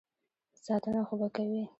ساتنه 0.65 1.01
خو 1.07 1.15
به 1.19 1.27
کوي. 1.35 1.63